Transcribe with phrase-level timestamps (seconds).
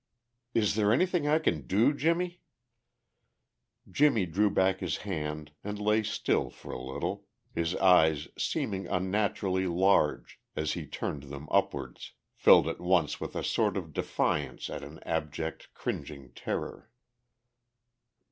[0.55, 2.41] "Is there anything I can do, Jimmie."
[3.87, 9.67] Jimmie drew back his hand and lay still for a little, his eyes seeming unnaturally
[9.67, 14.83] large as he turned them upwards, filled at once with a sort of defiance and
[14.83, 16.89] an abject, cringing terror.